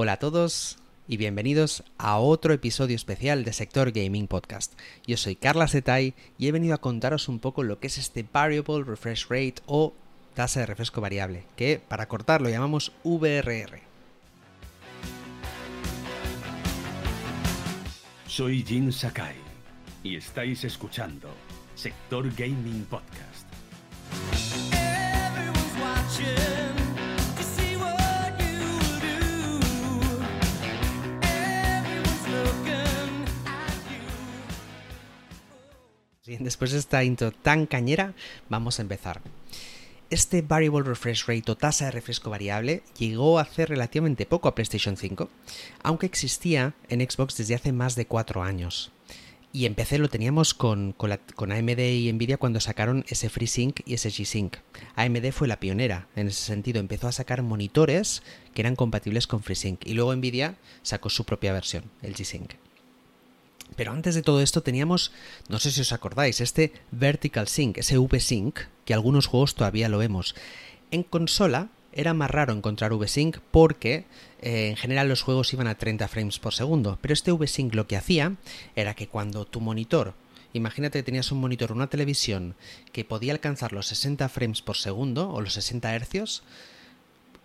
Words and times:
Hola 0.00 0.12
a 0.12 0.18
todos 0.18 0.78
y 1.08 1.16
bienvenidos 1.16 1.82
a 1.98 2.18
otro 2.18 2.52
episodio 2.52 2.94
especial 2.94 3.42
de 3.42 3.52
Sector 3.52 3.90
Gaming 3.90 4.28
Podcast. 4.28 4.78
Yo 5.08 5.16
soy 5.16 5.34
Carla 5.34 5.66
Setay 5.66 6.14
y 6.38 6.46
he 6.46 6.52
venido 6.52 6.76
a 6.76 6.80
contaros 6.80 7.26
un 7.26 7.40
poco 7.40 7.64
lo 7.64 7.80
que 7.80 7.88
es 7.88 7.98
este 7.98 8.24
Variable 8.32 8.84
Refresh 8.84 9.26
Rate 9.28 9.56
o 9.66 9.94
tasa 10.34 10.60
de 10.60 10.66
refresco 10.66 11.00
variable, 11.00 11.46
que 11.56 11.80
para 11.88 12.06
cortarlo 12.06 12.48
llamamos 12.48 12.92
VRR. 13.02 13.80
Soy 18.28 18.62
Jin 18.62 18.92
Sakai 18.92 19.34
y 20.04 20.14
estáis 20.14 20.62
escuchando 20.62 21.28
Sector 21.74 22.32
Gaming 22.36 22.84
Podcast. 22.84 23.48
Después 36.38 36.72
de 36.72 36.78
esta 36.78 37.04
intro 37.04 37.32
tan 37.32 37.66
cañera, 37.66 38.14
vamos 38.48 38.78
a 38.78 38.82
empezar. 38.82 39.22
Este 40.10 40.40
Variable 40.42 40.88
Refresh 40.88 41.26
Rate 41.26 41.52
o 41.52 41.56
tasa 41.56 41.86
de 41.86 41.90
refresco 41.90 42.30
variable 42.30 42.82
llegó 42.98 43.38
hace 43.38 43.66
relativamente 43.66 44.24
poco 44.24 44.48
a 44.48 44.54
PlayStation 44.54 44.96
5, 44.96 45.28
aunque 45.82 46.06
existía 46.06 46.74
en 46.88 47.00
Xbox 47.00 47.36
desde 47.36 47.54
hace 47.54 47.72
más 47.72 47.94
de 47.94 48.06
4 48.06 48.42
años. 48.42 48.90
Y 49.52 49.64
en 49.64 49.74
PC 49.74 49.98
lo 49.98 50.08
teníamos 50.08 50.52
con, 50.52 50.92
con, 50.92 51.10
AMD 51.52 51.78
y 51.78 52.12
Nvidia 52.12 52.36
cuando 52.36 52.60
sacaron 52.60 53.04
ese 53.08 53.30
FreeSync 53.30 53.80
y 53.86 53.94
ese 53.94 54.10
G-Sync. 54.10 54.58
AMD 54.94 55.30
fue 55.32 55.48
la 55.48 55.60
pionera 55.60 56.06
en 56.16 56.28
ese 56.28 56.42
sentido, 56.42 56.80
empezó 56.80 57.08
a 57.08 57.12
sacar 57.12 57.42
monitores 57.42 58.22
que 58.54 58.60
eran 58.60 58.76
compatibles 58.76 59.26
con 59.26 59.42
FreeSync 59.42 59.86
y 59.86 59.94
luego 59.94 60.14
Nvidia 60.14 60.56
sacó 60.82 61.08
su 61.08 61.24
propia 61.24 61.52
versión, 61.54 61.84
el 62.02 62.14
G-Sync. 62.14 62.67
Pero 63.76 63.92
antes 63.92 64.14
de 64.14 64.22
todo 64.22 64.40
esto 64.40 64.62
teníamos, 64.62 65.12
no 65.48 65.58
sé 65.58 65.70
si 65.70 65.80
os 65.80 65.92
acordáis, 65.92 66.40
este 66.40 66.72
Vertical 66.90 67.48
Sync, 67.48 67.78
ese 67.78 67.98
V-Sync, 67.98 68.60
que 68.84 68.94
algunos 68.94 69.26
juegos 69.26 69.54
todavía 69.54 69.88
lo 69.88 69.98
vemos. 69.98 70.34
En 70.90 71.02
consola 71.02 71.68
era 71.92 72.14
más 72.14 72.30
raro 72.30 72.52
encontrar 72.52 72.92
V-Sync 72.92 73.38
porque 73.50 74.04
eh, 74.40 74.68
en 74.70 74.76
general 74.76 75.08
los 75.08 75.22
juegos 75.22 75.52
iban 75.52 75.66
a 75.66 75.76
30 75.76 76.06
frames 76.08 76.38
por 76.38 76.54
segundo, 76.54 76.98
pero 77.00 77.14
este 77.14 77.32
V-Sync 77.32 77.74
lo 77.74 77.86
que 77.86 77.96
hacía 77.96 78.36
era 78.76 78.94
que 78.94 79.08
cuando 79.08 79.44
tu 79.44 79.60
monitor, 79.60 80.14
imagínate 80.52 80.98
que 80.98 81.04
tenías 81.04 81.32
un 81.32 81.40
monitor, 81.40 81.72
una 81.72 81.88
televisión 81.88 82.54
que 82.92 83.04
podía 83.04 83.32
alcanzar 83.32 83.72
los 83.72 83.86
60 83.86 84.28
frames 84.28 84.62
por 84.62 84.76
segundo 84.76 85.30
o 85.30 85.40
los 85.40 85.54
60 85.54 85.94
hercios, 85.94 86.42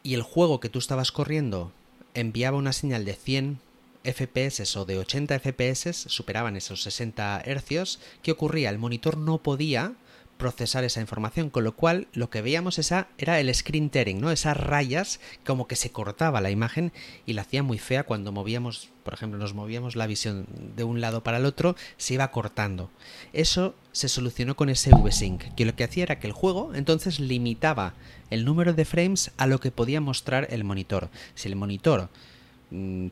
y 0.04 0.14
el 0.14 0.22
juego 0.22 0.60
que 0.60 0.70
tú 0.70 0.80
estabas 0.80 1.12
corriendo 1.12 1.72
enviaba 2.14 2.58
una 2.58 2.74
señal 2.74 3.06
de 3.06 3.14
100 3.14 3.60
FPS 4.04 4.76
o 4.78 4.86
de 4.86 4.98
80 4.98 5.40
FPS 5.40 5.94
superaban 6.08 6.56
esos 6.56 6.84
60 6.84 7.44
Hz, 7.46 8.00
¿qué 8.22 8.32
ocurría? 8.32 8.70
El 8.70 8.78
monitor 8.78 9.18
no 9.18 9.42
podía 9.42 9.96
procesar 10.38 10.84
esa 10.84 11.00
información, 11.00 11.50
con 11.50 11.64
lo 11.64 11.76
cual 11.76 12.08
lo 12.12 12.30
que 12.30 12.42
veíamos 12.42 12.80
esa, 12.80 13.08
era 13.18 13.40
el 13.40 13.54
screen 13.54 13.90
tearing, 13.90 14.20
¿no? 14.20 14.32
Esas 14.32 14.58
rayas 14.58 15.20
como 15.46 15.68
que 15.68 15.76
se 15.76 15.92
cortaba 15.92 16.42
la 16.42 16.52
imagen 16.52 16.92
y 17.26 17.34
la 17.34 17.44
hacía 17.44 17.64
muy 17.64 17.78
fea 17.78 18.04
cuando 18.04 18.32
movíamos, 18.32 18.90
por 19.04 19.14
ejemplo, 19.14 19.40
nos 19.40 19.54
movíamos 19.54 19.96
la 19.96 20.08
visión 20.08 20.46
de 20.76 20.84
un 20.84 21.02
lado 21.02 21.24
para 21.24 21.38
el 21.38 21.46
otro, 21.46 21.76
se 21.98 22.16
iba 22.16 22.30
cortando. 22.32 22.90
Eso 23.32 23.76
se 23.92 24.10
solucionó 24.10 24.56
con 24.56 24.70
ese 24.70 24.92
V-Sync, 24.94 25.56
que 25.56 25.66
lo 25.66 25.76
que 25.76 25.86
hacía 25.86 26.04
era 26.04 26.20
que 26.20 26.28
el 26.28 26.34
juego 26.34 26.74
entonces 26.76 27.20
limitaba 27.20 27.94
el 28.30 28.44
número 28.44 28.74
de 28.74 28.86
frames 28.86 29.32
a 29.38 29.48
lo 29.48 29.60
que 29.60 29.72
podía 29.72 30.02
mostrar 30.02 30.48
el 30.50 30.64
monitor. 30.64 31.10
Si 31.36 31.48
el 31.48 31.56
monitor 31.56 32.10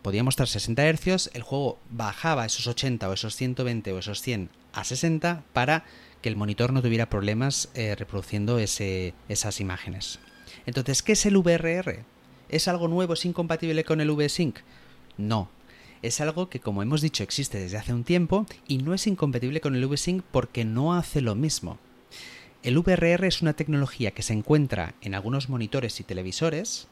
podía 0.01 0.23
mostrar 0.23 0.47
60 0.47 0.93
Hz, 0.93 1.29
el 1.33 1.43
juego 1.43 1.79
bajaba 1.89 2.45
esos 2.45 2.67
80 2.67 3.09
o 3.09 3.13
esos 3.13 3.35
120 3.35 3.93
o 3.93 3.99
esos 3.99 4.21
100 4.21 4.49
a 4.73 4.83
60 4.83 5.43
para 5.53 5.85
que 6.21 6.29
el 6.29 6.35
monitor 6.35 6.73
no 6.73 6.81
tuviera 6.81 7.09
problemas 7.09 7.69
eh, 7.73 7.95
reproduciendo 7.95 8.59
esas 8.59 9.59
imágenes. 9.59 10.19
Entonces, 10.65 11.01
¿qué 11.03 11.13
es 11.13 11.25
el 11.25 11.37
VRR? 11.37 12.03
¿Es 12.49 12.67
algo 12.67 12.87
nuevo, 12.87 13.13
es 13.13 13.25
incompatible 13.25 13.83
con 13.83 14.01
el 14.01 14.11
V-Sync? 14.11 14.59
No. 15.17 15.49
Es 16.01 16.19
algo 16.21 16.49
que, 16.49 16.59
como 16.59 16.81
hemos 16.81 17.01
dicho, 17.01 17.23
existe 17.23 17.59
desde 17.59 17.77
hace 17.77 17.93
un 17.93 18.03
tiempo 18.03 18.45
y 18.67 18.79
no 18.79 18.93
es 18.93 19.07
incompatible 19.07 19.61
con 19.61 19.75
el 19.75 19.85
V-Sync 19.85 20.23
porque 20.31 20.65
no 20.65 20.95
hace 20.95 21.21
lo 21.21 21.35
mismo. 21.35 21.77
El 22.63 22.77
VRR 22.77 23.25
es 23.25 23.41
una 23.41 23.53
tecnología 23.53 24.11
que 24.11 24.23
se 24.23 24.33
encuentra 24.33 24.93
en 25.01 25.15
algunos 25.15 25.49
monitores 25.49 25.99
y 25.99 26.03
televisores 26.03 26.87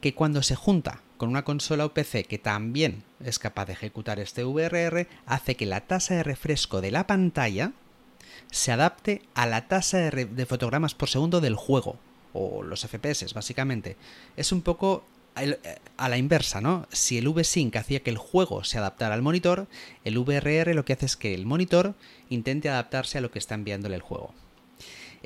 que 0.00 0.14
cuando 0.14 0.42
se 0.42 0.56
junta 0.56 1.00
con 1.16 1.28
una 1.28 1.44
consola 1.44 1.86
o 1.86 1.94
PC 1.94 2.24
que 2.24 2.38
también 2.38 3.02
es 3.24 3.38
capaz 3.38 3.66
de 3.66 3.72
ejecutar 3.72 4.20
este 4.20 4.44
VRR, 4.44 5.06
hace 5.26 5.56
que 5.56 5.66
la 5.66 5.80
tasa 5.80 6.14
de 6.14 6.22
refresco 6.22 6.80
de 6.80 6.90
la 6.90 7.06
pantalla 7.06 7.72
se 8.50 8.72
adapte 8.72 9.22
a 9.34 9.46
la 9.46 9.68
tasa 9.68 9.98
de, 9.98 10.46
fotogramas 10.46 10.94
por 10.94 11.08
segundo 11.08 11.40
del 11.40 11.54
juego, 11.54 11.98
o 12.32 12.62
los 12.62 12.86
FPS 12.86 13.32
básicamente. 13.34 13.96
Es 14.36 14.52
un 14.52 14.62
poco 14.62 15.04
eh, 15.36 15.58
a 15.96 16.08
la 16.08 16.18
inversa, 16.18 16.60
¿no? 16.60 16.86
Si 16.92 17.18
el 17.18 17.28
V-Sync 17.28 17.76
hacía 17.76 18.02
que 18.02 18.10
el 18.10 18.18
juego 18.18 18.64
se 18.64 18.78
adaptara 18.78 19.14
al 19.14 19.22
monitor, 19.22 19.66
el 20.04 20.18
VRR 20.18 20.74
lo 20.74 20.84
que 20.84 20.92
hace 20.92 21.06
es 21.06 21.16
que 21.16 21.34
el 21.34 21.46
monitor 21.46 21.94
intente 22.28 22.68
adaptarse 22.68 23.18
a 23.18 23.20
lo 23.20 23.30
que 23.30 23.38
está 23.38 23.54
enviándole 23.54 23.96
el 23.96 24.02
juego 24.02 24.34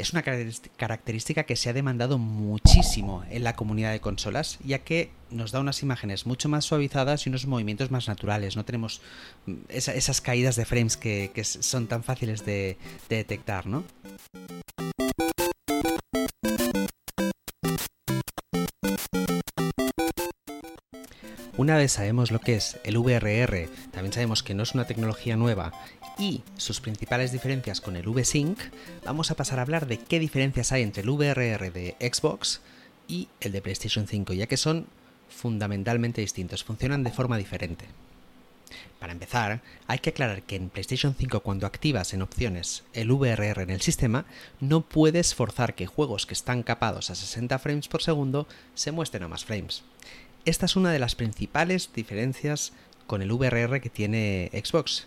es 0.01 0.13
una 0.13 0.23
característica 0.23 1.45
que 1.45 1.57
se 1.57 1.69
ha 1.69 1.73
demandado 1.73 2.19
muchísimo 2.19 3.25
en 3.31 3.45
la 3.45 3.55
comunidad 3.55 3.93
de 3.93 4.01
consolas, 4.01 4.59
ya 4.65 4.79
que 4.81 5.11
nos 5.31 5.53
da 5.53 5.61
unas 5.61 5.83
imágenes 5.83 6.27
mucho 6.27 6.49
más 6.49 6.65
suavizadas 6.65 7.27
y 7.27 7.29
unos 7.29 7.47
movimientos 7.47 7.91
más 7.91 8.09
naturales. 8.09 8.57
No 8.57 8.65
tenemos 8.65 9.01
mm, 9.47 9.55
esas 9.69 10.21
caídas 10.21 10.57
de 10.57 10.65
frames 10.65 10.97
que, 10.97 11.31
son 11.45 11.87
tan 11.87 12.03
fáciles 12.03 12.45
de, 12.45 12.79
de 13.09 13.17
detectar, 13.17 13.67
¿no? 13.67 13.85
Una 21.57 21.77
vez 21.77 21.93
sabemos 21.93 22.31
lo 22.31 22.41
que 22.41 22.55
es 22.55 22.79
el 22.85 22.97
VRR, 22.97 23.69
también 23.93 24.15
sabemos 24.15 24.43
que 24.43 24.55
no 24.55 24.63
es 24.63 24.73
una 24.73 24.87
tecnología 24.87 25.37
nueva 25.37 25.73
y 26.21 26.43
sus 26.59 26.81
principales 26.81 27.33
diferencias 27.33 27.81
con 27.81 27.97
el 27.97 28.07
V-Sync, 28.07 28.59
vamos 29.05 29.31
a 29.31 29.37
pasar 29.37 29.59
a 29.59 29.63
hablar 29.63 29.87
de 29.87 29.99
qué 29.99 30.19
diferencias 30.19 30.71
hay 30.71 30.83
entre 30.83 31.03
el 31.03 31.11
VRR 31.11 31.73
de 31.73 31.97
Xbox 31.99 32.61
y 33.09 33.29
el 33.41 33.53
de 33.53 33.63
PlayStation 33.63 34.07
5, 34.07 34.35
ya 34.35 34.47
que 34.47 34.59
son 34.59 34.87
fundamentalmente 35.31 36.21
distintos, 36.21 36.63
funcionan 36.63 37.05
de 37.05 37.11
forma 37.11 37.39
diferente. 37.39 37.87
Para 38.99 39.15
empezar, 39.15 39.63
hay 39.87 40.01
que 40.01 40.11
aclarar 40.11 40.43
que 40.43 40.57
en 40.57 40.69
PlayStation 40.69 41.15
5 41.19 41.41
cuando 41.41 41.67
activas 41.67 42.13
en 42.13 42.21
opciones 42.21 42.85
el 42.93 43.11
VRR 43.11 43.63
en 43.63 43.71
el 43.71 43.81
sistema, 43.81 44.27
no 44.61 44.83
puedes 44.83 45.35
forzar 45.35 45.75
que 45.75 45.87
juegos 45.87 46.27
que 46.27 46.35
están 46.35 46.63
capados 46.63 47.09
a 47.09 47.15
60 47.15 47.59
frames 47.59 47.89
por 47.89 48.03
segundo 48.03 48.47
se 48.75 48.93
muestren 48.93 49.23
a 49.23 49.29
más 49.29 49.47
frames. 49.47 49.85
Esta 50.45 50.67
es 50.67 50.77
una 50.77 50.93
de 50.93 50.99
las 50.99 51.15
principales 51.15 51.91
diferencias 51.95 52.75
con 53.07 53.23
el 53.23 53.33
VRR 53.33 53.81
que 53.81 53.91
tiene 53.91 54.51
Xbox, 54.53 55.07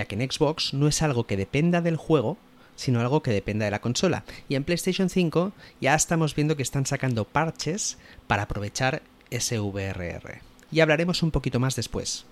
ya 0.00 0.06
que 0.06 0.14
en 0.14 0.32
Xbox 0.32 0.72
no 0.72 0.88
es 0.88 1.02
algo 1.02 1.26
que 1.26 1.36
dependa 1.36 1.82
del 1.82 1.96
juego, 1.96 2.38
sino 2.74 3.00
algo 3.00 3.22
que 3.22 3.32
dependa 3.32 3.66
de 3.66 3.70
la 3.70 3.82
consola. 3.82 4.24
Y 4.48 4.54
en 4.54 4.64
PlayStation 4.64 5.10
5 5.10 5.52
ya 5.78 5.94
estamos 5.94 6.34
viendo 6.34 6.56
que 6.56 6.62
están 6.62 6.86
sacando 6.86 7.26
parches 7.26 7.98
para 8.26 8.44
aprovechar 8.44 9.02
ese 9.28 9.60
VRR. 9.60 10.40
Y 10.72 10.80
hablaremos 10.80 11.22
un 11.22 11.32
poquito 11.32 11.60
más 11.60 11.76
después 11.76 12.24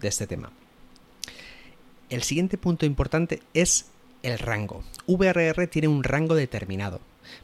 de 0.00 0.06
este 0.06 0.28
tema. 0.28 0.52
El 2.10 2.22
siguiente 2.22 2.58
punto 2.58 2.86
importante 2.86 3.42
es 3.52 3.86
el 4.22 4.38
rango. 4.38 4.84
VRR 5.08 5.66
tiene 5.66 5.88
un 5.88 6.04
rango 6.04 6.36
determinado. 6.36 7.00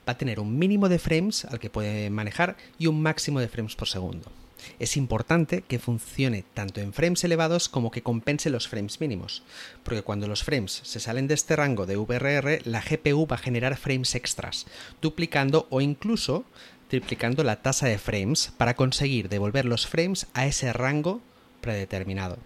Va 0.08 0.12
a 0.12 0.18
tener 0.18 0.38
un 0.38 0.60
mínimo 0.60 0.88
de 0.88 1.00
frames 1.00 1.44
al 1.46 1.58
que 1.58 1.70
puede 1.70 2.08
manejar 2.08 2.56
y 2.78 2.86
un 2.86 3.02
máximo 3.02 3.40
de 3.40 3.48
frames 3.48 3.74
por 3.74 3.88
segundo. 3.88 4.30
Es 4.78 4.96
importante 4.96 5.62
que 5.62 5.78
funcione 5.78 6.44
tanto 6.54 6.80
en 6.80 6.92
frames 6.92 7.24
elevados 7.24 7.68
como 7.68 7.90
que 7.90 8.02
compense 8.02 8.50
los 8.50 8.68
frames 8.68 9.00
mínimos, 9.00 9.42
porque 9.82 10.02
cuando 10.02 10.28
los 10.28 10.44
frames 10.44 10.80
se 10.84 11.00
salen 11.00 11.28
de 11.28 11.34
este 11.34 11.56
rango 11.56 11.86
de 11.86 11.96
VRR, 11.96 12.60
la 12.64 12.82
GPU 12.82 13.26
va 13.26 13.36
a 13.36 13.40
generar 13.40 13.76
frames 13.76 14.14
extras, 14.14 14.66
duplicando 15.00 15.66
o 15.70 15.80
incluso 15.80 16.44
triplicando 16.88 17.42
la 17.44 17.62
tasa 17.62 17.86
de 17.86 17.98
frames 17.98 18.52
para 18.58 18.74
conseguir 18.74 19.28
devolver 19.28 19.64
los 19.64 19.86
frames 19.86 20.26
a 20.34 20.46
ese 20.46 20.72
rango 20.72 21.20
predeterminado. 21.60 22.38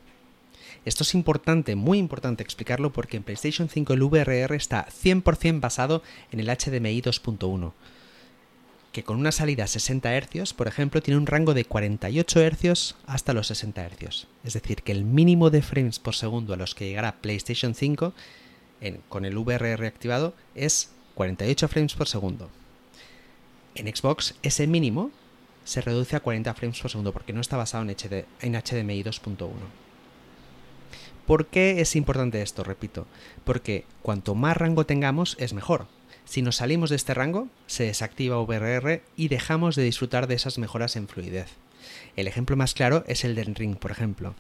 Esto 0.85 1.03
es 1.03 1.15
importante, 1.15 1.75
muy 1.75 1.99
importante 1.99 2.45
explicarlo 2.45 2.93
porque 2.93 3.17
en 3.17 3.25
PlayStation 3.25 3.69
5 3.69 3.93
el 3.93 4.03
VRR 4.05 4.55
está 4.55 4.87
100% 4.87 5.61
basado 5.61 6.03
en 6.31 6.39
el 6.39 6.47
HDMI 6.47 7.03
2.1 7.03 7.73
que 8.97 9.05
con 9.05 9.19
una 9.19 9.31
salida 9.31 9.65
a 9.65 9.67
60 9.67 10.09
Hz, 10.23 10.55
por 10.55 10.69
ejemplo, 10.69 11.03
tiene 11.03 11.19
un 11.19 11.27
rango 11.27 11.53
de 11.53 11.67
48 11.67 12.41
Hz 12.41 12.95
hasta 13.05 13.35
los 13.35 13.49
60 13.49 13.91
Hz. 13.91 14.27
Es 14.43 14.55
decir, 14.55 14.81
que 14.81 14.93
el 14.93 15.05
mínimo 15.05 15.51
de 15.51 15.61
frames 15.61 15.99
por 15.99 16.15
segundo 16.15 16.55
a 16.55 16.57
los 16.57 16.75
que 16.75 16.87
llegará 16.87 17.21
PlayStation 17.21 17.75
5 17.75 18.15
con 19.11 19.27
el 19.27 19.37
VRR 19.37 19.85
activado 19.85 20.33
es 20.55 20.93
48 21.15 21.69
frames 21.69 21.93
por 21.93 22.09
segundo. 22.09 22.49
En 23.75 23.95
Xbox 23.95 24.35
ese 24.41 24.67
mínimo 24.67 25.11
se 25.65 25.83
reduce 25.83 26.17
a 26.17 26.21
40 26.21 26.55
frames 26.55 26.81
por 26.81 26.91
segundo 26.91 27.13
porque 27.13 27.35
no 27.35 27.43
está 27.43 27.59
basado 27.59 27.83
en, 27.85 27.91
HD, 27.91 28.25
en 28.41 28.55
HDMI 28.55 29.05
2.1. 29.05 29.51
¿Por 31.27 31.49
qué 31.49 31.83
es 31.83 31.97
importante 31.97 32.41
esto? 32.41 32.65
Repito, 32.65 33.07
porque 33.45 33.85
cuanto 34.01 34.35
más 34.35 34.57
rango 34.57 34.87
tengamos 34.87 35.37
es 35.39 35.53
mejor. 35.53 35.87
Si 36.27 36.43
nos 36.43 36.57
salimos 36.57 36.91
de 36.91 36.97
este 36.97 37.15
rango, 37.15 37.49
se 37.67 37.85
desactiva 37.85 38.41
VRR 38.43 39.01
y 39.17 39.29
dejamos 39.29 39.77
de 39.77 39.85
disfrutar 39.85 40.27
de 40.27 40.35
esas 40.35 40.59
mejoras 40.59 40.97
en 40.97 41.09
fluidez. 41.09 41.49
El 42.17 42.27
ejemplo 42.27 42.57
más 42.57 42.75
claro 42.75 43.05
es 43.07 43.25
el 43.25 43.37
del 43.37 43.55
Ring, 43.55 43.77
por 43.77 43.93
ejemplo 43.93 44.35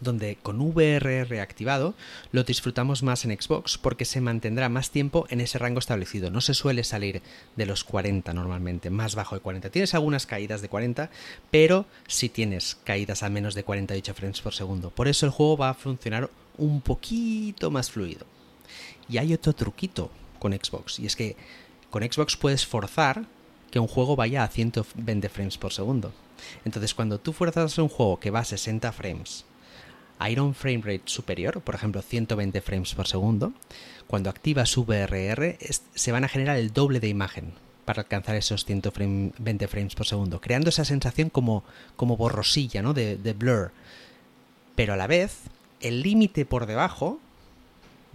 donde 0.00 0.36
con 0.42 0.60
VRR 0.60 1.40
activado 1.40 1.94
lo 2.32 2.44
disfrutamos 2.44 3.02
más 3.02 3.24
en 3.24 3.40
Xbox 3.40 3.78
porque 3.78 4.04
se 4.04 4.20
mantendrá 4.20 4.68
más 4.68 4.90
tiempo 4.90 5.26
en 5.30 5.40
ese 5.40 5.58
rango 5.58 5.78
establecido. 5.78 6.30
No 6.30 6.40
se 6.40 6.54
suele 6.54 6.84
salir 6.84 7.22
de 7.56 7.66
los 7.66 7.84
40 7.84 8.32
normalmente, 8.34 8.90
más 8.90 9.14
bajo 9.14 9.34
de 9.34 9.40
40. 9.40 9.70
Tienes 9.70 9.94
algunas 9.94 10.26
caídas 10.26 10.60
de 10.60 10.68
40, 10.68 11.10
pero 11.50 11.86
si 12.06 12.28
tienes 12.28 12.76
caídas 12.84 13.22
a 13.22 13.30
menos 13.30 13.54
de 13.54 13.64
48 13.64 14.14
frames 14.14 14.40
por 14.40 14.54
segundo. 14.54 14.90
Por 14.90 15.08
eso 15.08 15.26
el 15.26 15.32
juego 15.32 15.56
va 15.56 15.70
a 15.70 15.74
funcionar 15.74 16.30
un 16.58 16.80
poquito 16.80 17.70
más 17.70 17.90
fluido. 17.90 18.26
Y 19.08 19.18
hay 19.18 19.32
otro 19.32 19.52
truquito 19.52 20.10
con 20.38 20.52
Xbox, 20.52 20.98
y 20.98 21.06
es 21.06 21.16
que 21.16 21.36
con 21.90 22.02
Xbox 22.02 22.36
puedes 22.36 22.66
forzar 22.66 23.24
que 23.70 23.78
un 23.78 23.86
juego 23.88 24.16
vaya 24.16 24.44
a 24.44 24.48
120 24.48 25.28
frames 25.28 25.58
por 25.58 25.72
segundo. 25.72 26.12
Entonces, 26.64 26.94
cuando 26.94 27.18
tú 27.18 27.32
fuerzas 27.32 27.78
un 27.78 27.88
juego 27.88 28.20
que 28.20 28.30
va 28.30 28.40
a 28.40 28.44
60 28.44 28.92
frames 28.92 29.44
a 30.18 30.30
ir 30.30 30.38
a 30.38 30.42
un 30.42 30.54
frame 30.54 30.82
rate 30.82 31.02
superior, 31.06 31.60
por 31.60 31.74
ejemplo 31.74 32.00
120 32.00 32.60
frames 32.60 32.94
por 32.94 33.06
segundo, 33.06 33.52
cuando 34.06 34.30
activas 34.30 34.76
VRR 34.76 35.58
se 35.94 36.12
van 36.12 36.24
a 36.24 36.28
generar 36.28 36.56
el 36.56 36.72
doble 36.72 37.00
de 37.00 37.08
imagen 37.08 37.52
para 37.84 38.02
alcanzar 38.02 38.34
esos 38.34 38.64
120 38.64 39.68
frames 39.68 39.94
por 39.94 40.06
segundo, 40.06 40.40
creando 40.40 40.70
esa 40.70 40.84
sensación 40.84 41.30
como, 41.30 41.64
como 41.96 42.16
borrosilla, 42.16 42.82
¿no? 42.82 42.94
de 42.94 43.34
blur. 43.38 43.72
Pero 44.74 44.94
a 44.94 44.96
la 44.96 45.06
vez, 45.06 45.42
el 45.80 46.02
límite 46.02 46.46
por 46.46 46.66
debajo 46.66 47.20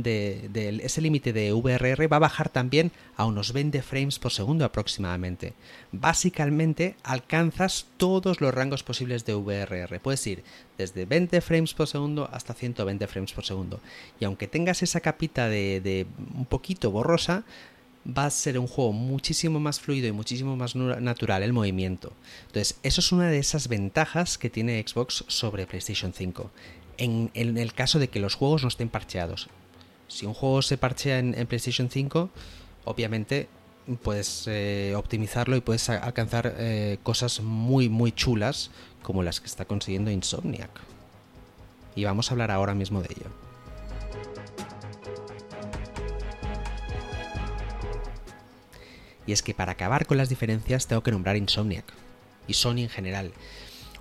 de, 0.04 0.80
ese 0.84 1.02
límite 1.02 1.34
de 1.34 1.54
VRR 1.54 2.12
va 2.12 2.18
a 2.18 2.20
bajar 2.20 2.50
también 2.50 2.92
a 3.16 3.26
unos 3.26 3.54
20 3.54 3.82
frames 3.82 4.20
por 4.20 4.32
segundo 4.32 4.66
aproximadamente. 4.66 5.54
Básicamente 5.92 6.96
alcanzas 7.04 7.86
todos 7.98 8.42
los 8.42 8.54
rangos 8.54 8.84
posibles 8.84 9.26
de 9.26 9.34
VRR. 9.34 10.00
Puedes 10.00 10.26
ir 10.28 10.44
desde 10.78 11.06
20 11.06 11.42
frames 11.42 11.74
por 11.74 11.88
segundo 11.88 12.30
hasta 12.32 12.54
120 12.54 13.08
frames 13.08 13.34
por 13.34 13.46
segundo. 13.46 13.80
Y 14.20 14.26
aunque 14.26 14.48
tengas 14.48 14.84
esa 14.84 15.00
capita 15.00 15.50
de, 15.50 16.08
un 16.36 16.46
poquito 16.46 16.92
borrosa, 16.92 17.44
va 18.06 18.26
a 18.26 18.32
ser 18.32 18.58
un 18.58 18.68
juego 18.68 18.94
muchísimo 18.94 19.60
más 19.60 19.80
fluido 19.80 20.08
y 20.08 20.12
muchísimo 20.12 20.56
más 20.56 20.76
natural 20.76 21.44
el 21.44 21.54
movimiento. 21.54 22.14
Entonces, 22.48 22.80
eso 22.84 23.02
es 23.02 23.12
una 23.12 23.30
de 23.30 23.38
esas 23.38 23.68
ventajas 23.68 24.38
que 24.38 24.50
tiene 24.50 24.84
Xbox 24.86 25.24
sobre 25.28 25.68
PlayStation 25.68 26.14
5. 26.14 26.50
En, 26.98 27.32
en, 27.34 27.58
el 27.58 27.74
caso 27.74 28.00
de 28.00 28.10
que 28.10 28.20
los 28.20 28.36
juegos 28.36 28.64
no 28.64 28.68
estén 28.68 28.90
parcheados 28.90 29.50
si 30.12 30.26
un 30.26 30.34
juego 30.34 30.62
se 30.62 30.78
parchea 30.78 31.20
en, 31.20 31.48
PlayStation 31.48 31.90
5, 31.90 32.30
obviamente 32.84 33.48
puedes 34.04 34.44
eh, 34.48 34.94
optimizarlo 34.96 35.56
y 35.56 35.62
puedes 35.62 35.90
alcanzar 35.90 36.54
eh, 36.58 37.00
cosas 37.02 37.42
muy 37.42 37.90
muy 37.90 38.12
chulas 38.12 38.72
como 39.02 39.24
las 39.24 39.40
que 39.40 39.48
está 39.48 39.66
consiguiendo 39.66 40.12
Insomniac. 40.12 40.70
Y 41.96 42.04
vamos 42.04 42.30
a 42.30 42.34
hablar 42.34 42.52
ahora 42.52 42.76
mismo 42.76 43.02
de 43.02 43.08
ello. 43.12 43.32
Y 49.26 49.32
es 49.32 49.42
que 49.42 49.54
para 49.54 49.74
acabar 49.74 50.06
con 50.06 50.18
las 50.18 50.30
diferencias 50.30 50.88
tengo 50.88 51.04
que 51.04 51.12
nombrar 51.12 51.38
Insomniac 51.38 51.86
y 52.48 52.54
Sony 52.54 52.80
en 52.80 52.90
general. 52.90 53.32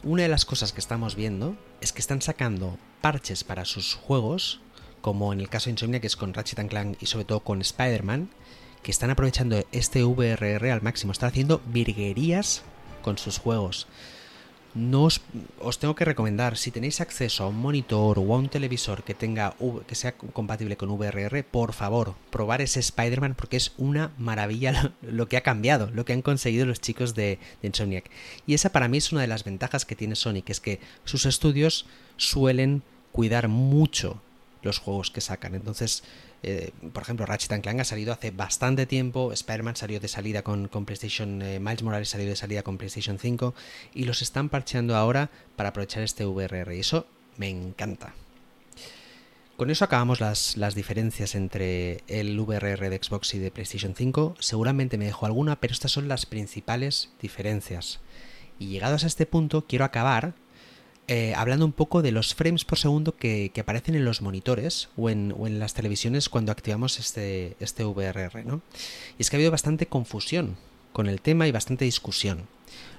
Una 0.03 0.25
de 0.25 0.29
las 0.29 0.45
cosas 0.45 0.73
que 0.73 0.81
estamos 0.81 1.15
viendo 1.15 1.57
es 1.81 1.93
que 1.93 2.01
están 2.01 2.21
sacando 2.21 2.79
parches 3.01 3.45
para 3.45 3.65
sus 3.65 3.95
juegos 3.95 4.61
como 5.01 5.33
en 5.33 5.41
el 5.41 5.49
caso 5.49 5.67
de 5.67 5.73
Insomnia, 5.73 6.01
que 6.01 6.07
es 6.07 6.17
con 6.17 6.35
Ratchet 6.35 6.69
Clank 6.69 6.97
y 7.01 7.07
sobre 7.07 7.25
todo 7.25 7.41
con 7.41 7.61
Spider-Man, 7.61 8.31
que 8.83 8.91
están 8.91 9.11
aprovechando 9.11 9.63
este 9.73 10.05
VRR 10.05 10.71
al 10.71 10.83
máximo, 10.83 11.13
están 11.13 11.31
haciendo 11.31 11.61
virguerías 11.67 12.63
con 13.03 13.19
sus 13.19 13.39
juegos. 13.39 13.87
No 14.73 15.09
os, 15.59 15.79
tengo 15.81 15.97
que 15.97 16.05
recomendar, 16.05 16.57
si 16.57 16.71
tenéis 16.71 17.01
acceso 17.01 17.43
a 17.43 17.49
un 17.49 17.57
monitor 17.57 18.21
o 18.21 18.35
a 18.35 18.39
un 18.39 18.49
televisor 18.49 19.03
que 19.03 19.15
tenga 19.15 19.57
que 19.89 19.97
sea 19.97 20.13
compatible 20.13 20.77
con 20.77 20.91
VRR, 20.91 21.43
por 21.43 21.73
favor, 21.73 22.15
probar 22.31 22.61
ese 22.61 22.79
Spider-Man 22.79 23.35
porque 23.35 23.57
es 23.57 23.73
una 23.79 24.13
maravilla 24.17 24.93
lo, 25.03 25.29
que 25.29 25.37
ha 25.37 25.43
cambiado, 25.43 25.91
lo 25.93 26.05
que 26.05 26.13
han 26.13 26.23
conseguido 26.23 26.67
los 26.67 26.81
chicos 26.81 27.17
de, 27.17 27.41
de 27.63 27.67
Insomniac. 27.67 28.09
Y 28.47 28.55
esa 28.55 28.71
para 28.71 28.87
mí 28.87 28.99
es 28.99 29.11
una 29.11 29.23
de 29.23 29.27
las 29.27 29.43
ventajas 29.43 29.85
que 29.85 29.97
tiene 29.97 30.15
Sony, 30.15 30.43
que 30.45 30.53
es 30.53 30.61
que 30.61 30.79
sus 31.05 31.27
estudios 31.27 31.87
suelen 32.17 32.85
cuidar 33.11 33.49
mucho 33.49 34.23
los 34.63 34.79
juegos 34.79 35.11
que 35.11 35.21
sacan. 35.21 35.55
Entonces, 35.55 36.03
eh, 36.43 36.71
por 36.93 37.03
ejemplo, 37.03 37.27
Ratchet 37.27 37.61
Clank 37.61 37.81
ha 37.81 37.85
salido 37.85 38.13
hace 38.13 38.31
bastante 38.31 38.87
tiempo, 38.87 39.33
Spider-Man 39.33 39.77
salió 39.77 40.01
de 40.01 40.09
salida 40.09 40.43
con, 40.43 40.69
PlayStation, 40.69 41.43
eh, 41.43 41.61
Miles 41.61 41.83
Morales 41.83 42.09
salió 42.09 42.27
de 42.27 42.37
salida 42.37 42.63
con 42.63 42.79
PlayStation 42.79 43.19
5 43.19 43.55
y 43.95 44.05
los 44.05 44.23
están 44.23 44.49
parcheando 44.49 44.97
ahora 44.97 45.31
para 45.57 45.71
aprovechar 45.71 46.03
este 46.03 46.25
VRR 46.25 46.75
y 46.75 46.81
eso 46.81 47.07
me 47.37 47.49
encanta. 47.49 48.15
Con 49.57 49.71
eso 49.71 49.85
acabamos 49.85 50.21
las, 50.21 50.57
las, 50.57 50.75
diferencias 50.75 51.35
entre 51.35 52.03
el 52.09 52.41
VRR 52.41 52.89
de 52.89 52.99
Xbox 53.03 53.35
y 53.35 53.39
de 53.39 53.51
PlayStation 53.51 53.95
5. 53.95 54.37
Seguramente 54.39 54.97
me 54.97 55.05
dejo 55.05 55.27
alguna, 55.27 55.61
pero 55.61 55.75
estas 55.75 55.93
son 55.93 56.09
las 56.09 56.25
principales 56.25 57.11
diferencias. 57.21 58.01
Y 58.59 58.69
llegados 58.69 59.05
a 59.05 59.07
este 59.07 59.27
punto, 59.27 59.67
quiero 59.67 59.85
acabar 59.85 60.33
eh, 61.13 61.35
hablando 61.35 61.65
un 61.67 61.73
poco 61.73 62.03
de 62.03 62.13
los 62.13 62.37
frames 62.37 62.65
por 62.65 62.79
segundo 62.79 63.17
que, 63.17 63.51
aparecen 63.61 63.97
en 63.97 64.05
los 64.05 64.23
monitores 64.23 64.91
o 64.97 65.11
en, 65.11 65.59
las 65.59 65.75
televisiones 65.75 66.29
cuando 66.29 66.53
activamos 66.53 67.01
este, 67.01 67.57
este 67.59 67.83
VRR. 67.83 68.45
¿no? 68.45 68.63
Y 69.19 69.23
es 69.23 69.29
que 69.29 69.35
ha 69.35 69.39
habido 69.39 69.51
bastante 69.51 69.87
confusión 69.87 70.57
con 70.93 71.09
el 71.09 71.21
tema 71.21 71.49
y 71.49 71.51
bastante 71.51 71.85
discusión. 71.85 72.47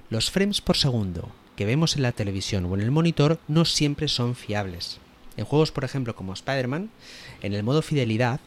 Los 0.10 0.30
frames 0.30 0.60
por 0.60 0.76
segundo 0.76 1.32
que 1.56 1.64
vemos 1.66 1.96
en 1.96 2.02
la 2.02 2.12
televisión 2.12 2.66
o 2.66 2.76
en 2.76 2.82
el 2.82 2.92
monitor 2.92 3.40
no 3.48 3.64
siempre 3.64 4.10
son 4.10 4.36
fiables. 4.36 5.00
En 5.38 5.46
juegos, 5.46 5.72
por 5.72 5.86
ejemplo, 5.86 6.14
como 6.14 6.34
Spider-Man, 6.34 6.90
en 7.42 7.54
el 7.54 7.64
modo 7.64 7.82
fidelidad, 7.82 8.42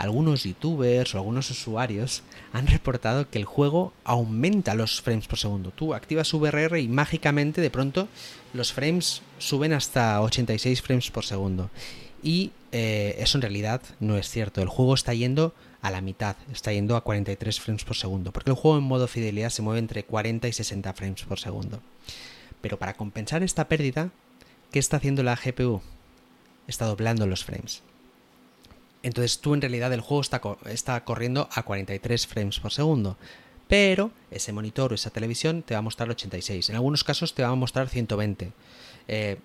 algunos 0.00 0.44
youtubers 0.44 1.14
o 1.14 1.18
algunos 1.18 1.50
usuarios 1.50 2.22
han 2.54 2.66
reportado 2.66 3.28
que 3.28 3.38
el 3.38 3.44
juego 3.44 3.92
aumenta 4.02 4.74
los 4.74 5.02
frames 5.02 5.28
por 5.28 5.38
segundo. 5.38 5.72
Tú 5.72 5.92
activas 5.92 6.32
VRR 6.32 6.80
y 6.80 6.88
mágicamente 6.88 7.60
de 7.60 7.68
pronto 7.68 8.08
los 8.54 8.72
frames 8.72 9.20
suben 9.38 9.74
hasta 9.74 10.22
86 10.22 10.80
frames 10.80 11.10
por 11.10 11.26
segundo. 11.26 11.68
Y 12.22 12.50
eh, 12.72 13.16
eso 13.18 13.36
en 13.36 13.42
realidad 13.42 13.82
no 14.00 14.16
es 14.16 14.30
cierto. 14.30 14.62
El 14.62 14.68
juego 14.68 14.94
está 14.94 15.12
yendo 15.12 15.54
a 15.82 15.90
la 15.90 16.00
mitad, 16.00 16.36
está 16.50 16.72
yendo 16.72 16.96
a 16.96 17.04
43 17.04 17.60
frames 17.60 17.84
por 17.84 17.96
segundo. 17.96 18.32
Porque 18.32 18.50
el 18.50 18.56
juego 18.56 18.78
en 18.78 18.84
modo 18.84 19.06
fidelidad 19.06 19.50
se 19.50 19.60
mueve 19.60 19.80
entre 19.80 20.04
40 20.04 20.48
y 20.48 20.52
60 20.54 20.94
frames 20.94 21.22
por 21.24 21.38
segundo. 21.38 21.82
Pero 22.62 22.78
para 22.78 22.94
compensar 22.94 23.42
esta 23.42 23.68
pérdida, 23.68 24.10
¿qué 24.72 24.78
está 24.78 24.96
haciendo 24.96 25.22
la 25.22 25.36
GPU? 25.36 25.82
Está 26.66 26.86
doblando 26.86 27.26
los 27.26 27.44
frames. 27.44 27.82
Entonces 29.02 29.40
tú 29.40 29.54
en 29.54 29.60
realidad 29.60 29.92
el 29.92 30.00
juego 30.00 30.22
está, 30.66 31.04
corriendo 31.04 31.48
a 31.52 31.62
43 31.62 32.26
frames 32.26 32.60
por 32.60 32.72
segundo 32.72 33.16
pero 33.70 34.10
ese 34.32 34.52
monitor 34.52 34.90
o 34.90 34.96
esa 34.96 35.10
televisión 35.10 35.62
te 35.62 35.74
va 35.74 35.78
a 35.78 35.82
mostrar 35.82 36.10
86. 36.10 36.70
En 36.70 36.74
algunos 36.74 37.04
casos 37.04 37.34
te 37.34 37.44
va 37.44 37.50
a 37.50 37.54
mostrar 37.54 37.88
120. 37.88 38.52
Eh, 39.06 39.38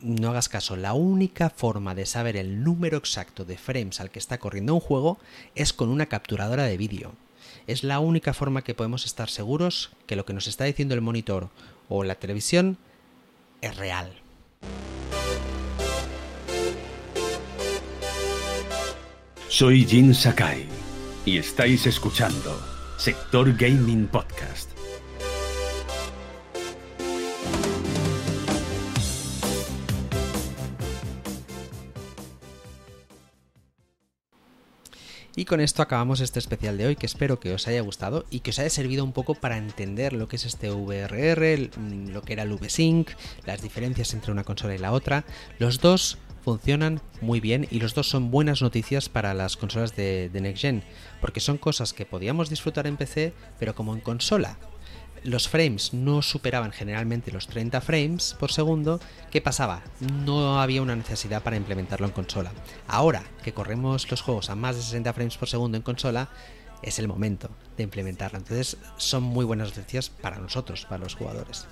no 0.00 0.30
hagas 0.30 0.48
caso, 0.48 0.74
la 0.74 0.94
única 0.94 1.50
forma 1.50 1.94
de 1.94 2.06
saber 2.06 2.38
el 2.38 2.64
número 2.64 2.96
exacto 2.96 3.44
de 3.44 3.58
frames 3.58 4.00
al 4.00 4.10
que 4.10 4.18
está 4.18 4.38
corriendo 4.38 4.72
un 4.72 4.80
juego 4.80 5.18
es 5.54 5.74
con 5.74 5.90
una 5.90 6.06
capturadora 6.06 6.64
de 6.64 6.78
vídeo. 6.78 7.12
Es 7.66 7.84
la 7.84 8.00
única 8.00 8.32
forma 8.32 8.64
que 8.64 8.74
podemos 8.74 9.04
estar 9.04 9.28
seguros 9.28 9.90
que 10.06 10.16
lo 10.16 10.24
que 10.24 10.32
nos 10.32 10.46
está 10.46 10.64
diciendo 10.64 10.94
el 10.94 11.02
monitor 11.02 11.50
o 11.90 12.04
la 12.04 12.14
televisión 12.14 12.78
es 13.60 13.76
real. 13.76 14.14
Soy 19.50 19.86
Jin 19.86 20.14
Sakai 20.14 20.66
y 21.24 21.38
estáis 21.38 21.86
escuchando 21.86 22.62
Sector 22.98 23.56
Gaming 23.56 24.06
Podcast. 24.06 24.70
Y 35.34 35.46
con 35.46 35.60
esto 35.60 35.80
acabamos 35.80 36.20
este 36.20 36.40
especial 36.40 36.76
de 36.76 36.86
hoy 36.86 36.96
que 36.96 37.06
espero 37.06 37.40
que 37.40 37.54
os 37.54 37.68
haya 37.68 37.80
gustado 37.80 38.26
y 38.28 38.40
que 38.40 38.50
os 38.50 38.58
haya 38.58 38.68
servido 38.68 39.02
un 39.02 39.12
poco 39.12 39.34
para 39.34 39.56
entender 39.56 40.12
lo 40.12 40.28
que 40.28 40.36
es 40.36 40.44
este 40.44 40.70
VRR, 40.70 41.70
lo 42.10 42.20
que 42.20 42.34
era 42.34 42.42
el 42.42 42.52
VSync, 42.52 43.08
las 43.46 43.62
diferencias 43.62 44.12
entre 44.12 44.32
una 44.32 44.44
consola 44.44 44.74
y 44.74 44.78
la 44.78 44.92
otra. 44.92 45.24
Los 45.58 45.80
dos 45.80 46.18
funcionan 46.44 47.00
muy 47.20 47.40
bien 47.40 47.66
y 47.70 47.80
los 47.80 47.94
dos 47.94 48.08
son 48.08 48.30
buenas 48.30 48.62
noticias 48.62 49.08
para 49.08 49.34
las 49.34 49.56
consolas 49.56 49.96
de, 49.96 50.30
Next 50.32 50.62
Gen, 50.62 50.82
porque 51.20 51.40
son 51.40 51.58
cosas 51.58 51.92
que 51.92 52.06
podíamos 52.06 52.50
disfrutar 52.50 52.86
en 52.86 52.96
PC, 52.96 53.32
pero 53.58 53.74
como 53.74 53.94
en 53.94 54.00
consola 54.00 54.58
los 55.24 55.48
frames 55.48 55.94
no 55.94 56.22
superaban 56.22 56.70
generalmente 56.70 57.32
los 57.32 57.48
30 57.48 57.80
frames 57.80 58.36
por 58.38 58.52
segundo, 58.52 59.00
¿qué 59.32 59.40
pasaba? 59.40 59.82
No 60.24 60.60
había 60.60 60.80
una 60.80 60.94
necesidad 60.94 61.42
para 61.42 61.56
implementarlo 61.56 62.06
en 62.06 62.12
consola. 62.12 62.52
Ahora 62.86 63.24
que 63.42 63.52
corremos 63.52 64.08
los 64.10 64.22
juegos 64.22 64.48
a 64.48 64.54
más 64.54 64.76
de 64.76 64.82
60 64.82 65.12
frames 65.12 65.36
por 65.36 65.48
segundo 65.48 65.76
en 65.76 65.82
consola, 65.82 66.28
es 66.82 66.98
el 66.98 67.08
momento 67.08 67.50
de 67.76 67.82
implementarlo. 67.82 68.38
Entonces 68.38 68.76
son 68.96 69.22
muy 69.22 69.44
buenas 69.44 69.76
noticias 69.76 70.10
para 70.10 70.38
nosotros, 70.38 70.86
para 70.88 71.02
los 71.02 71.14
jugadores. 71.14 71.66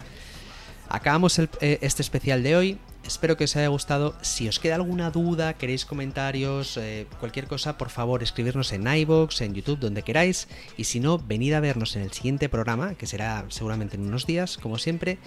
Acabamos 0.89 1.39
eh, 1.39 1.49
este 1.61 2.03
especial 2.03 2.43
de 2.43 2.57
hoy. 2.57 2.79
Espero 3.07 3.37
que 3.37 3.45
os 3.45 3.55
haya 3.55 3.69
gustado. 3.69 4.17
Si 4.21 4.49
os 4.49 4.59
queda 4.59 4.75
alguna 4.75 5.13
duda, 5.13 5.55
queréis 5.55 5.85
comentarios, 5.85 6.77
eh, 6.77 7.07
cualquier 7.21 7.47
cosa, 7.47 7.79
por 7.79 7.89
favor 7.89 8.23
escribirnos 8.23 8.73
en 8.73 8.87
iBox, 8.87 9.43
en 9.43 9.55
YouTube, 9.55 9.79
donde 9.79 10.03
queráis. 10.03 10.49
Y 10.77 10.85
si 10.85 10.99
no, 10.99 11.19
venid 11.19 11.53
a 11.53 11.61
vernos 11.61 11.95
en 11.95 12.03
el 12.03 12.13
siguiente 12.13 12.49
programa, 12.49 12.95
que 12.95 13.07
será 13.07 13.45
seguramente 13.49 13.97
en 13.97 14.07
unos 14.07 14.27
días, 14.27 14.59
como 14.59 14.79
siempre. 14.79 15.19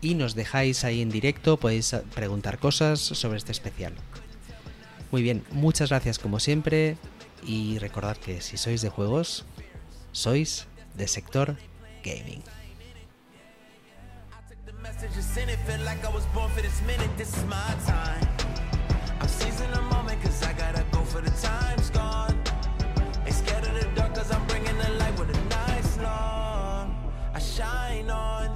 Y 0.00 0.16
nos 0.16 0.34
dejáis 0.34 0.82
ahí 0.82 1.00
en 1.00 1.10
directo, 1.10 1.58
podéis 1.58 1.94
preguntar 2.12 2.58
cosas 2.58 2.98
sobre 2.98 3.38
este 3.38 3.52
especial. 3.52 3.92
Muy 5.12 5.22
bien, 5.22 5.44
muchas 5.52 5.90
gracias 5.90 6.18
como 6.18 6.40
siempre. 6.40 6.96
Y 7.46 7.78
recordad 7.78 8.16
que 8.16 8.40
si 8.40 8.56
sois 8.56 8.82
de 8.82 8.88
juegos, 8.88 9.44
sois 10.10 10.66
de 10.96 11.06
sector 11.06 11.56
gaming. 12.02 12.42
Message 15.00 15.16
and 15.16 15.24
send 15.24 15.50
it. 15.50 15.58
Feel 15.60 15.84
like 15.84 16.04
I 16.04 16.10
was 16.10 16.26
born 16.26 16.50
for 16.50 16.60
this 16.60 16.82
minute. 16.82 17.10
This 17.16 17.36
is 17.36 17.44
my 17.44 17.74
time. 17.86 18.26
I'm 19.20 19.28
seizing 19.28 19.70
the 19.70 19.82
moment 19.82 20.20
cause 20.22 20.42
I 20.42 20.52
gotta 20.54 20.84
go 20.90 21.02
for 21.02 21.20
the 21.20 21.30
time's 21.30 21.90
gone. 21.90 22.36
Ain't 23.24 23.34
scared 23.34 23.64
of 23.64 23.74
the 23.74 23.88
dark 23.94 24.14
cause 24.14 24.30
I'm 24.32 24.44
bringing 24.46 24.76
the 24.76 24.90
light 24.94 25.16
with 25.18 25.32
the 25.32 25.40
night's 25.56 25.96
long. 25.98 27.12
I 27.32 27.38
shine 27.38 28.10
on. 28.10 28.50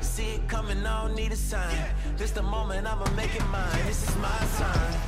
See 0.00 0.34
it 0.36 0.48
coming, 0.48 0.86
I 0.86 1.02
don't 1.02 1.16
need 1.16 1.32
a 1.32 1.36
sign. 1.36 1.76
This 2.16 2.30
the 2.30 2.42
moment 2.42 2.86
I'ma 2.86 3.10
make 3.16 3.34
it 3.34 3.46
mine. 3.46 3.86
This 3.86 4.08
is 4.08 4.16
my 4.16 4.38
time. 4.58 5.07